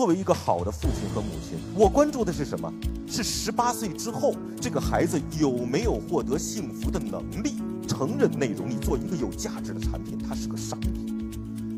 [0.00, 2.72] 作为一个好的父亲和母亲，我关注的是什么？
[3.06, 7.56] 是十八岁之后这个孩子有没有获得幸福的能力？
[7.86, 10.90] 成人内容，你做一个有价值的产品，它是个商品；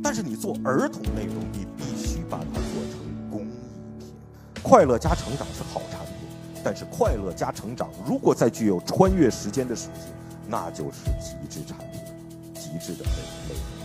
[0.00, 3.50] 但是你做儿童内容，你必须把它做成公益
[3.98, 4.14] 品。
[4.62, 6.14] 快乐加成长是好产品，
[6.62, 10.14] 但是快乐加成长如果再具有穿越时间的属性，
[10.46, 12.00] 那就是极致产品，
[12.54, 13.10] 极致的内
[13.48, 13.81] 容。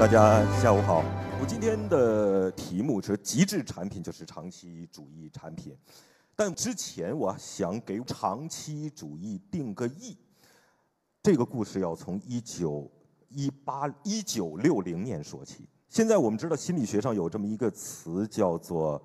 [0.00, 1.04] 大家下午好，
[1.38, 5.76] 我今天的题目是极致产品就是长期主义产品，
[6.34, 10.16] 但之前我想给长期主义定个义。
[11.22, 12.90] 这个故事要从一九
[13.28, 15.68] 一八一九六零年说起。
[15.90, 19.00] 现在我们知道心理学上有这么一个词叫做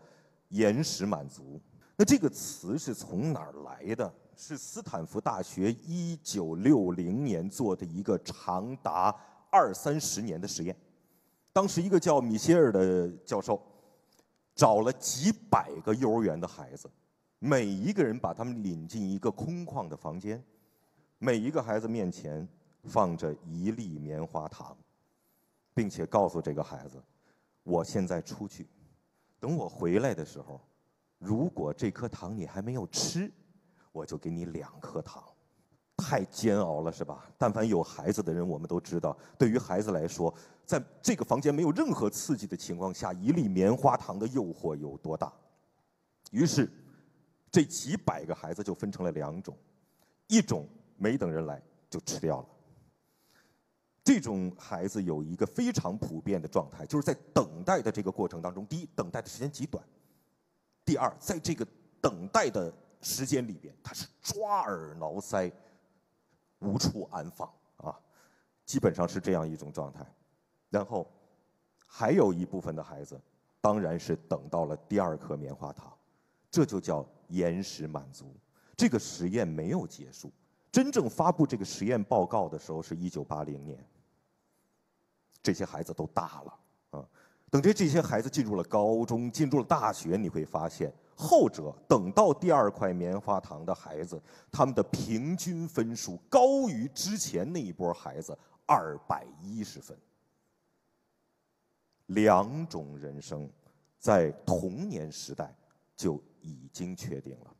[0.48, 1.60] 延时满足，
[1.98, 4.14] 那这个词是从哪儿来的？
[4.38, 9.14] 是斯坦福大学一九六零年做的一个长达
[9.52, 10.74] 二三十年的实验。
[11.56, 13.62] 当时一个叫米歇尔的教授，
[14.54, 16.92] 找了几百个幼儿园的孩子，
[17.40, 20.44] 每一个人把他们领进一个空旷的房间，
[21.18, 22.46] 每一个孩子面前
[22.84, 24.76] 放着一粒棉花糖，
[25.74, 27.02] 并且告诉这个孩子
[27.64, 28.68] ：“我现在出去，
[29.40, 30.60] 等我回来的时候，
[31.20, 33.32] 如果这颗糖你还没有吃，
[33.94, 35.24] 我就给你两颗糖。”
[35.98, 37.26] 太煎熬了，是吧？
[37.38, 40.34] 但凡有孩子的人，我们都知道，对于孩子来说，
[40.66, 45.32] 在这个房间没有任何刺激的情况下，一粒棉花糖的诱惑有多大？
[46.32, 46.70] 于是，
[47.50, 49.58] 这几百个孩子就分成了两种，
[50.28, 52.48] 一种没等人来就吃掉了。
[54.04, 59.82] 这种孩子有一个非常普遍的状态，就是在等待的这个过程当中，第一，等待的时间极短；
[60.84, 61.66] 第二，在这个
[62.02, 65.52] 等待的时间里边，他是抓耳挠腮。
[66.60, 68.00] 无处安放啊，
[68.66, 70.06] 基本上是这样一种状态。
[70.70, 71.08] 然后
[71.86, 73.20] 还有一部分的孩子，
[73.62, 75.92] 当然是等到了第二颗棉花糖，
[76.50, 78.36] 这就叫延时满足。
[78.76, 80.32] 这个实验没有结束，
[80.72, 83.78] 真正发布这个实验报告的时候是一九八零年。
[85.42, 86.60] 这些孩子都大了
[86.92, 87.06] 啊，
[87.50, 90.94] 等着这些孩子进入了高中，进入了大学，你会发现。
[91.16, 94.22] 后者等到第二块棉花糖的孩子，
[94.52, 99.98] 他们的平均分数高于之前那一波孩子二百一十分。
[102.08, 103.50] 两种人生，
[103.98, 105.56] 在童年时代
[105.96, 107.56] 就已经确定了。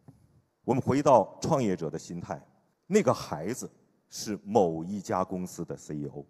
[0.64, 2.40] 我们回到创业者的心态，
[2.86, 3.72] 那个孩子
[4.10, 6.24] 是某一家公司的 CEO，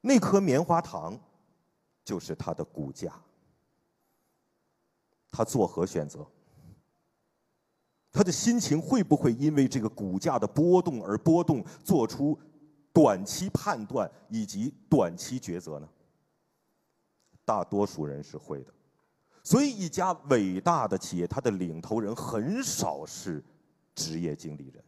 [0.00, 1.18] 那颗棉花糖
[2.04, 3.20] 就是他的股价。
[5.32, 6.24] 他作何选择？
[8.12, 12.38] 他的心情会不会因为这个股价的波动而波动，做出
[12.92, 15.88] 短期判断以及短期抉择呢？
[17.44, 18.74] 大多数人是会的。
[19.42, 23.42] 所以，一家伟大的企业，它的领头人很少是
[23.94, 24.84] 职业经理人。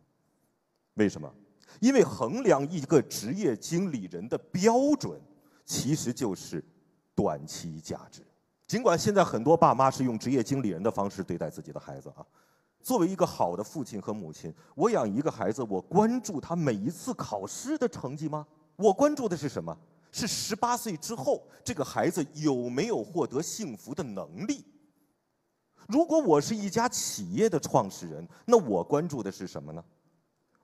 [0.94, 1.34] 为什么？
[1.81, 5.19] 因为衡量一个职业经理人的标准，
[5.65, 6.62] 其实就是
[7.15, 8.22] 短期价值。
[8.67, 12.25] 尽管现在很多爸妈是用职业经理人的方式对待自己的孩子啊，
[12.83, 18.47] 作为一个好的父亲和母亲，我养一个孩子，我关注他每一次考试的成绩吗？
[18.77, 19.77] 我关注的是什么？
[20.11, 24.65] 是十八岁之后这个孩子有没有获得幸福的能力？
[25.87, 29.85] 如果我是一家企业的创始人，那我关注的是什么呢？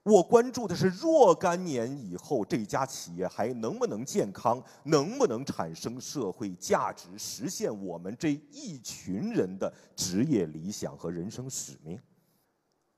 [0.03, 12.01] 我关注的是若干年以后这家企业还能不能健康，能不能产生社会价值，实现我们这一群人的职业理想和人生使命。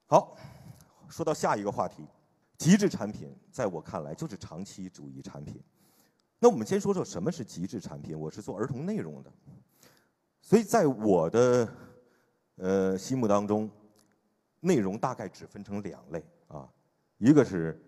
[0.06, 0.36] 好，
[1.08, 2.06] 说到下一个话题，
[2.56, 5.60] 极致产品在我看来就是长期主义产品。
[6.38, 8.18] 那我们先说说什么是极致产品。
[8.18, 9.32] 我是做儿童内容的，
[10.40, 11.68] 所以在我的
[12.56, 13.68] 呃心目当中，
[14.60, 16.68] 内容大概只分成两类啊。
[17.22, 17.80] 一个是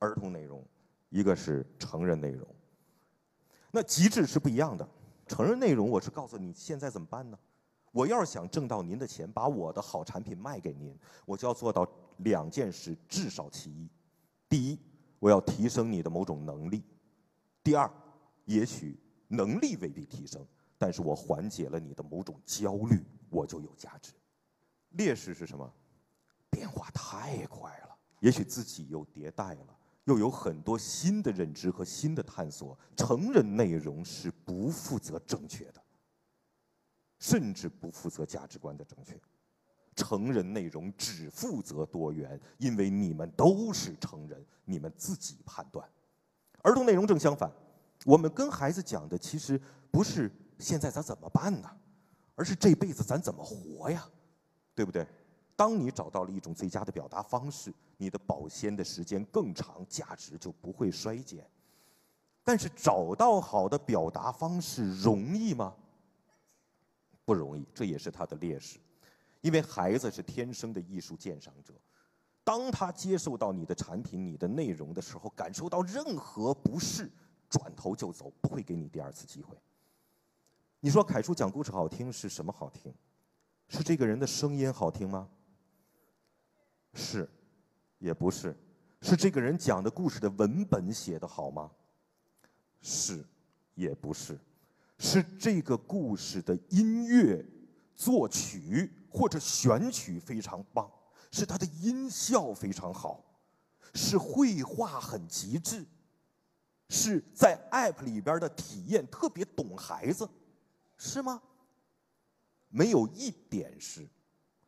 [0.00, 0.60] 儿童内容，
[1.08, 2.44] 一个是成人内容。
[3.70, 4.86] 那极致是不一样的。
[5.28, 7.38] 成人内容，我是告诉你现在怎么办呢？
[7.92, 13.88] 我要是想挣到您的钱，把我的好产品卖给您，我就要做到两件事，至少其一。
[14.48, 14.76] 第一，
[15.20, 16.80] 我要提升你的某种能力；
[17.62, 17.88] 第二，
[18.46, 18.98] 也许
[19.28, 20.44] 能力未必提升，
[20.76, 23.00] 但是我缓解了你的某种焦虑，
[23.30, 24.12] 我就有价值。
[24.88, 25.72] 劣势是什么？
[26.50, 27.91] 变化太快了。
[28.22, 32.78] 也许自己又迭代了，又有很多新的认知和新的探索。
[32.96, 35.82] 成人内容是不负责正确的，
[37.18, 39.20] 甚至不负责价值观的正确。
[39.96, 45.86] 成人内容只负责多元，因为你们都是成人，你们自己判断。
[46.62, 47.52] 儿童内容正相反，
[48.06, 49.60] 我们跟孩子讲的其实
[49.90, 50.30] 不是
[50.60, 51.68] 现在咱怎么办呢，
[52.36, 54.08] 而是这辈子咱怎么活呀，
[54.76, 55.04] 对不对？
[55.54, 61.48] 当你找到了一种最佳的表达方式，你的保鲜的时间更长，价值就不会衰减。
[62.42, 65.74] 但是找到好的表达方式容易吗？
[67.24, 68.78] 不容易，这也是他的劣势。
[69.42, 71.72] 因为孩子是天生的艺术鉴赏者，
[72.42, 77.10] 当他接受到你的产品、你的内容的时候，感受到任何不适，
[77.48, 79.56] 转头就走，不会给你第二次机会。
[80.80, 82.92] 你说凯叔讲故事好听是什么好听？
[83.68, 85.28] 是这个人的声音好听吗？
[86.94, 87.28] 是，
[87.98, 88.56] 也不是，
[89.00, 91.70] 是这个人讲的故事的文本写的好吗？
[92.80, 93.24] 是，
[93.74, 94.38] 也不是，
[94.98, 97.44] 是这个故事的音乐
[97.94, 98.90] 作曲。
[99.14, 100.90] 或者选曲非常棒，
[101.30, 103.22] 是他的音效非常好，
[103.92, 105.84] 是绘画很极致，
[106.88, 110.26] 是在 App 里边的体验特别懂孩子，
[110.96, 111.42] 是吗？
[112.70, 114.08] 没有一点是，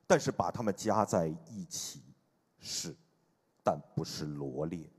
[0.06, 2.03] 但是把它们加在一起
[2.65, 2.97] 是，
[3.63, 4.91] 但不是罗列。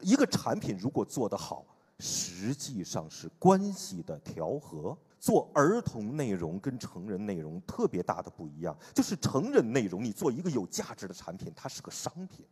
[0.00, 1.64] 一个产品如果做得好，
[1.98, 4.96] 实际上是关系的调和。
[5.20, 12.46] 做儿童内容跟成人内容特别大的不一样，就是成人内容你做一个有价值的产品，它是个商品；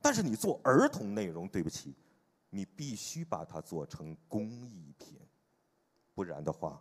[0.00, 1.96] 但是你做儿童内容，对不起，
[2.48, 5.18] 你必须把它做成工艺品，
[6.14, 6.80] 不然的话，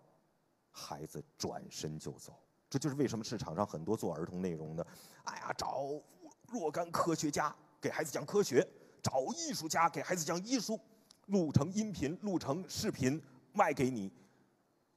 [0.70, 2.38] 孩子转身就走。
[2.70, 4.86] 这就是为什么市场上很多做儿童内容的，
[5.24, 5.86] 哎呀，找
[6.50, 8.68] 若干科学家给孩子讲科学，
[9.02, 10.80] 找艺术家给孩子讲艺术，
[11.28, 13.22] 录成音频，录成视频
[13.54, 14.12] 卖给你。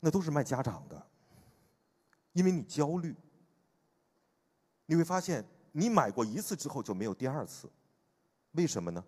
[0.01, 1.07] 那都是卖家长的，
[2.33, 3.15] 因为你焦虑，
[4.87, 7.69] 你会发现你买过一次之后就没有第二次，
[8.53, 9.05] 为什么呢？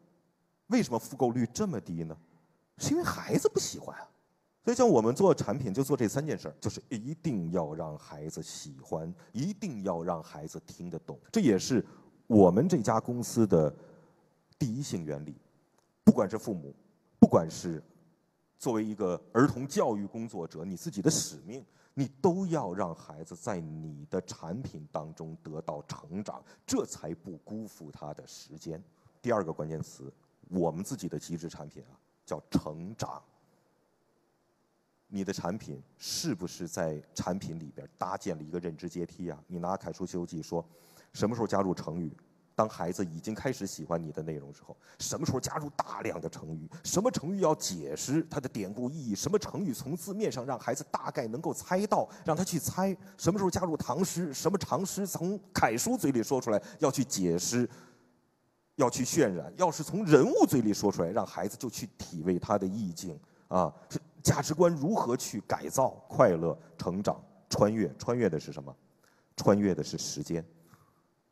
[0.67, 2.17] 为什么复购率这么低呢？
[2.79, 4.09] 是因为孩子不喜欢啊。
[4.63, 11.87] 所以像我们做产品就做这三件事儿，就是一定要让孩子喜欢，一定要让孩子听得懂，这也是
[12.31, 13.75] 我们这家公司的
[14.57, 15.35] 第一性原理。
[16.05, 16.73] 不管是父母，
[17.19, 17.83] 不管是。
[18.57, 28.81] 作为一个儿童教育工作者，你自己的使命，你都要让孩子在你的产品当中得到成长，这才不辜负他的时间。
[29.23, 30.13] 第二个关键词，
[30.51, 31.97] 我们自己的极致产品啊，
[32.27, 33.23] 叫成长。
[35.11, 39.39] 你的产品是不是在产品里边搭建了一个认知阶梯啊？
[39.49, 40.65] 你拿《楷书西游记》说，
[41.13, 42.17] 什么时候加入成语？
[42.55, 46.69] 当孩子已经开始喜欢你的内容之后，什么时候加入大量的成语？
[46.85, 49.15] 什么成语要解释它的典故意义？
[49.15, 52.95] 什么成语从字面上让孩子大概能够猜到，让他去猜？
[53.17, 54.33] 什么时候加入唐诗？
[54.35, 57.69] 什么唐诗从楷书嘴里说出来要去解释，
[58.77, 59.51] 要去渲染？
[59.57, 63.19] 要是从人物嘴里说出来，让孩子就去体味它的意境
[63.49, 63.73] 啊！
[64.23, 65.91] 价值观如何去改造？
[66.09, 68.75] 快乐、成长、穿越，穿越的是什么？
[69.37, 70.45] 穿越的是时间。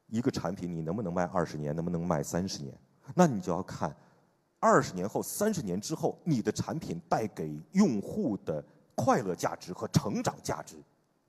[0.07, 2.75] 一个产品你能不能卖二十年，能不能卖三十年？
[3.15, 3.95] 那你就要看，
[4.59, 8.65] 二十年后、三十年之后，你的产品带给用户的
[8.95, 10.77] 快乐价值和成长价值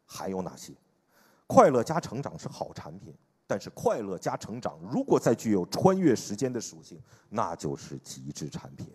[0.06, 0.73] 还有哪些？
[1.45, 3.13] 快乐加成长是好产品，
[3.45, 8.87] 但是快乐加成长如果再具有穿越时间的属性，那就是极致产品，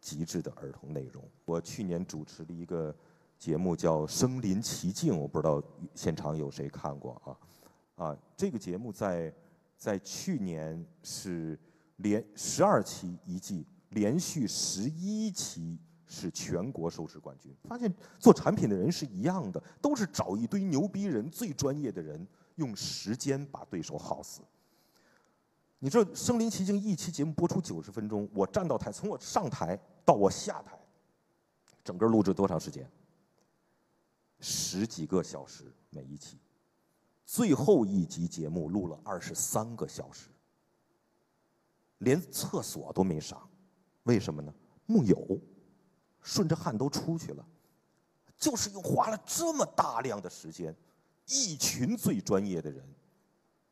[0.00, 1.22] 极致的儿童内容。
[1.44, 2.94] 我去年主持了一个
[3.38, 5.62] 节目叫《身临其境》，我不知道
[5.94, 8.06] 现场有谁看过啊？
[8.06, 9.32] 啊，这个节目在
[9.76, 11.58] 在去年是
[11.96, 17.54] 连十二期一季，连续十一期是全国收视冠军。
[17.64, 22.26] 发现做产品的人是一样的，都是找一堆牛逼人、最专业的人，
[22.56, 24.40] 用时间把对手耗死。
[25.82, 30.78] 你这身临其境一期节目播出九十分钟，我站到台，从我上台到我下台，
[31.82, 32.88] 整个录制多长时间？
[34.40, 36.38] 十几个小时每一期。
[37.24, 40.28] 最后一集节目录了二十三个小时，
[41.98, 43.40] 连厕所都没上，
[44.02, 44.52] 为什么呢？
[44.84, 45.40] 木有，
[46.20, 47.46] 顺着汗都出去了，
[48.36, 50.76] 就是又花了这么大量的时间，
[51.26, 52.84] 一群最专业的人，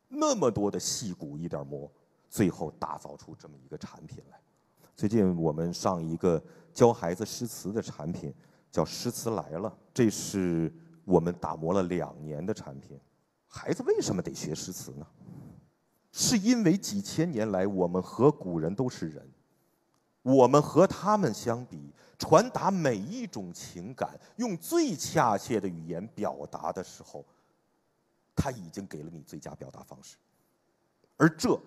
[0.07, 1.91] 那么多的戏骨一点磨，
[2.29, 4.39] 最后打造出这么一个产品来。
[4.95, 6.41] 最近我们上一个
[6.73, 8.33] 教孩子诗词的产品，
[8.71, 10.71] 叫《诗词来了》，这是
[11.05, 12.99] 我们打磨了两年的产品。
[13.47, 15.07] 孩子为什么得学诗词呢？
[16.11, 19.27] 是因为几千年来我们和古人都是人，
[20.21, 27.25] 我们和他们相比，传达每一种情感，用最恰切的语言表达的时候，
[28.35, 30.17] 他已经给了你最佳表达方式。
[31.15, 31.59] 而这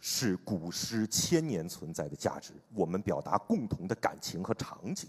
[0.00, 5.08] 是古诗千年存在的价值，我们表达共同的感情和场景。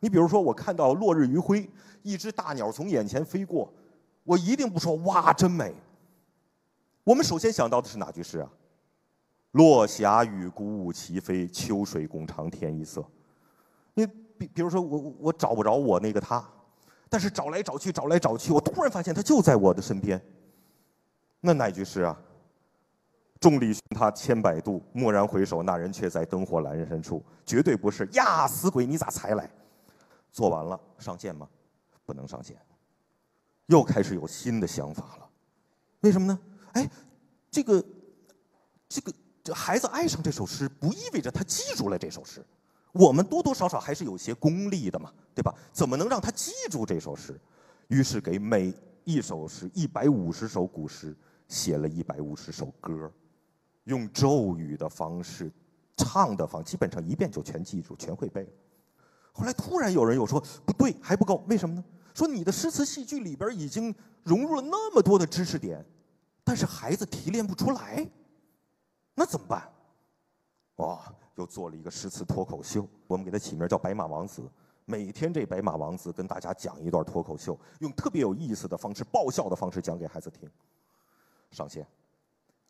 [0.00, 1.68] 你比如说，我看到落日余晖，
[2.02, 3.72] 一只大鸟从眼前飞过，
[4.24, 5.74] 我一定不说哇，真美。
[7.04, 8.48] 我们首先想到的是哪句诗啊？
[9.52, 13.04] 落霞与孤鹜齐飞，秋水共长天一色。
[13.94, 14.06] 你
[14.38, 16.42] 比比如说，我我找不着我那个他，
[17.08, 20.20] 但是找来找去，找来找去，我突然发现他就在我的身边。
[21.40, 22.16] 那哪句诗啊？
[23.42, 27.20] 众里寻他千百度，蓦然回首，那人却在灯火阑珊处。
[27.44, 29.50] 绝对不是呀，死鬼，你咋才来？
[30.30, 31.48] 做完了上线吗？
[32.06, 32.56] 不能上线。
[33.66, 35.28] 又开始有新的想法了，
[36.02, 36.38] 为什么呢？
[36.74, 36.88] 哎，
[37.50, 37.84] 这个，
[38.88, 42.46] 这个，这孩子爱上这首诗，不意味着他记住了这首诗。
[42.92, 45.52] 我们多多少少还是有些功利的嘛，对吧？
[45.72, 47.40] 怎么能让他记住这首诗？
[47.88, 48.72] 于是给每
[49.02, 51.16] 一首诗一百五十首古诗
[51.48, 53.10] 写了一百五十首歌。
[53.84, 55.50] 用咒语的方式
[55.96, 58.50] 唱的方，基本上一遍就全记住，全会背了。
[59.32, 61.84] 后来突然有人又说不对，还不够，为什么呢？
[62.14, 65.84] 说你的诗词戏剧里边已经融入了那么多的知识点，
[66.44, 68.06] 但是孩子提炼不出来，
[69.14, 69.66] 那怎么办？
[70.76, 71.00] 哇，
[71.36, 74.42] 又做了一个诗词脱口秀，我们给它起名叫“白马王子”。
[74.84, 80.50] 每天这白马王子跟大家讲一段脱口秀，用特别有意思的方式、爆笑的方式讲给孩子听。
[81.50, 81.86] 上线，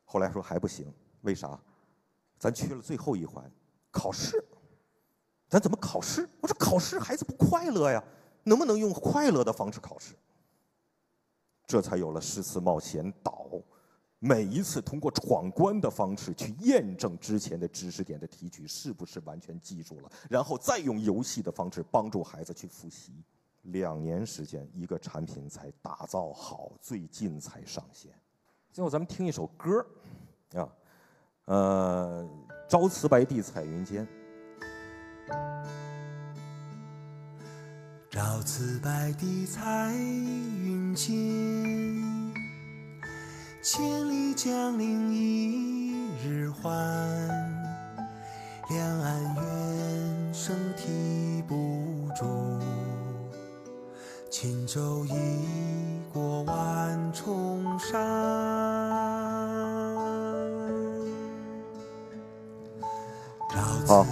[0.05, 0.91] 后来说还不行。
[1.21, 1.59] 为啥？
[2.37, 3.49] 咱缺了最后一环，
[3.89, 4.43] 考试。
[5.47, 6.27] 咱怎么考试？
[6.41, 8.03] 我说考试孩子不快乐呀，
[8.43, 10.15] 能不能用快乐的方式考试？
[11.65, 13.47] 这才有了诗词冒险岛，
[14.19, 23.13] 每一次通过闯关的方式去验证之前的知识点的提取是不是完全记住了，然后再用游戏的方式帮助孩子去复习。
[23.61, 28.11] 两年时间，一个产品才打造好，最近才上线。
[28.73, 29.85] 最后，咱们听一首歌
[30.55, 30.67] 啊。
[31.45, 32.27] 呃，
[32.67, 34.07] 朝辞白帝彩云间。
[38.09, 41.13] 朝辞白帝彩云间，
[43.61, 46.71] 千里江陵一日还。
[48.71, 52.59] 两岸猿声啼不住，
[54.31, 55.11] 轻舟已
[56.11, 58.22] 过万重山。
[63.93, 64.03] 好，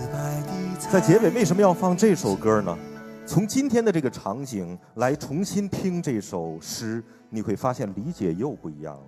[0.91, 2.77] 在结尾为什么要放这首歌呢？
[3.25, 9.07] 从今天的这个场景来重新听这首诗，你会发现理解又不一样了。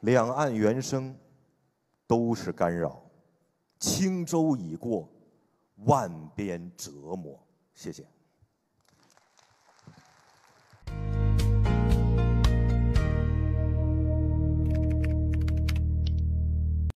[0.00, 1.14] 两岸猿声
[2.08, 3.00] 都是干扰，
[3.78, 5.08] 轻舟已过
[5.84, 7.38] 万边折磨。
[7.72, 8.04] 谢谢。